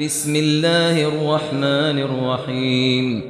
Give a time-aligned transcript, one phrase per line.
[0.00, 3.22] بسم الله الرحمن الرحيم.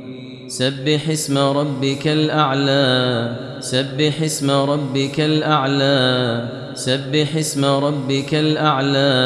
[0.48, 3.32] سبح اسم ربك الأعلى.
[3.60, 6.48] سبح اسم ربك الأعلى.
[6.74, 9.18] سبح اسم ربك الأعلى.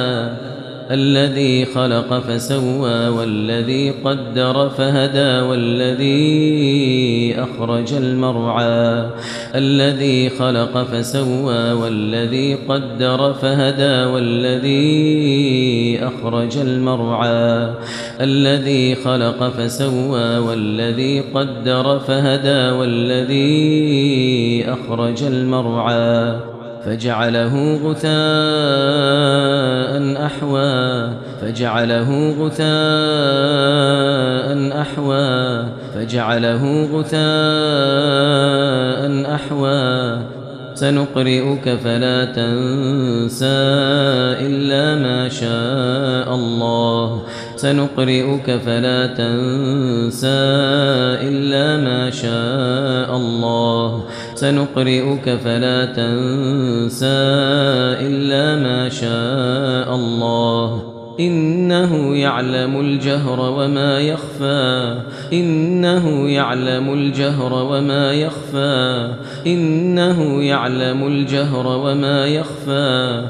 [0.92, 9.06] الذي خلق فسوى والذي قدر فهدى والذي أخرج المرعى
[9.54, 17.74] الذي خلق فسوى والذي قدر فهدى والذي أخرج المرعى
[18.20, 26.36] الذي خلق فسوى والذي قدر فهدى والذي أخرج المرعى
[26.84, 29.31] فجعله غثاء
[30.26, 32.08] أحوى فجعله
[32.40, 32.72] غثاء
[34.80, 36.62] أحوى فجعله
[36.92, 37.22] غثاء
[39.34, 40.22] أحوى.
[40.74, 43.62] سنقرئك فلا تنسى
[44.46, 47.22] إلا ما شاء الله.
[47.62, 50.26] سنقرئك فلا تنسى
[51.28, 54.04] إلا ما شاء الله.
[54.34, 57.06] سنقرئك فلا تنسى
[58.06, 60.82] إلا ما شاء الله.
[61.20, 65.00] إنه يعلم الجهر وما يخفى.
[65.32, 69.14] إنه يعلم الجهر وما يخفى.
[69.46, 73.22] إنه يعلم الجهر وما يخفى.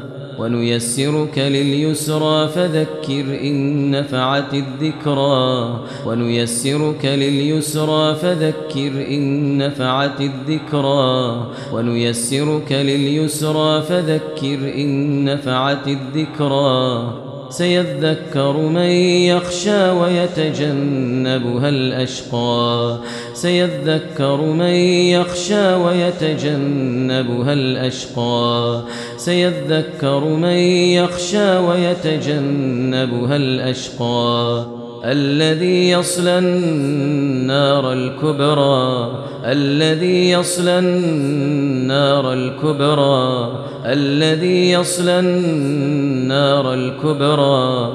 [0.42, 5.80] ونيسرك لليسرى فذكر إن نفعت الذكرى.
[6.06, 11.46] ونيسرك لليسرى فذكر إن نفعت الذكرى.
[11.72, 17.31] ونيسرك لليسرى فذكر إن نفعت الذكرى.
[17.52, 18.90] سيذكر من
[19.30, 22.98] يخشى ويتجنبها الأشقى
[23.34, 24.74] سيذكر من
[25.14, 28.82] يخشى ويتجنبها الأشقى
[29.16, 30.58] سيذكر من
[30.96, 39.12] يخشى ويتجنبها الأشقى الذي يصلى النار الكبرى
[39.44, 43.52] الذي يصلى النار الكبرى
[43.86, 47.92] الذي يصلى النار الكبرى.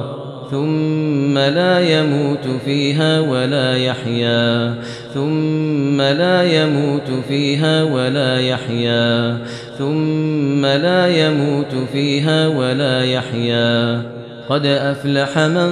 [0.51, 4.75] ثم لا يموت فيها ولا يحيا.
[5.13, 9.38] ثم لا يموت فيها ولا يحيا.
[9.78, 14.16] ثم لا يموت فيها ولا يحيا.
[14.50, 15.69] قد أفلح من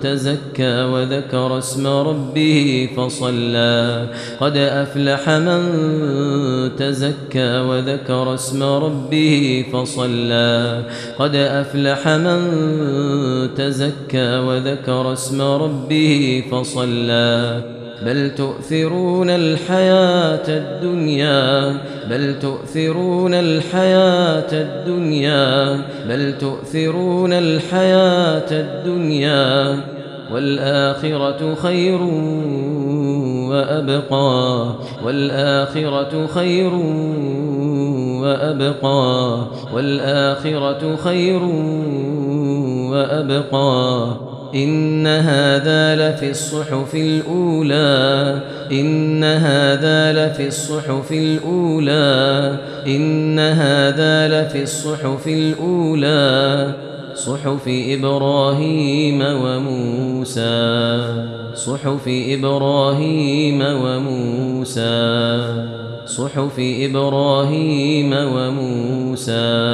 [0.00, 4.06] تزكى وذكر اسم ربه فصلى.
[4.40, 5.62] قد أفلح من
[6.76, 10.82] تزكى وذكر اسم ربه فصلى.
[11.18, 12.40] قد أفلح من
[13.54, 17.81] تزكى وذكر اسم ربه فصلى.
[18.04, 21.76] بل تؤثرون الحياة الدنيا
[22.10, 29.80] بل تؤثرون الحياة الدنيا بل تؤثرون الحياة الدنيا.
[30.32, 32.02] والآخرة خير
[33.50, 34.66] وأبقى
[35.04, 36.74] والآخرة خير
[38.22, 39.38] وأبقى
[39.74, 41.42] والآخرة خير
[42.92, 44.31] وأبقى.
[44.54, 48.40] إن هذا لفي الصحف الأولى.
[48.72, 52.56] إن هذا لفي الصحف الأولى.
[52.86, 56.72] إن هذا لفي الصحف الأولى.
[57.14, 61.02] صحف إبراهيم وموسى.
[61.54, 65.42] صحف إبراهيم وموسى.
[66.06, 69.72] صحف إبراهيم وموسى.